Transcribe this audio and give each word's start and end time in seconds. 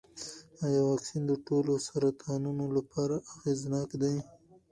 ایا 0.63 0.81
واکسین 0.89 1.21
د 1.27 1.31
ټولو 1.47 1.71
سرطانونو 1.87 2.65
لپاره 2.77 3.15
اغېزناک 3.33 3.89
دی؟ 4.01 4.15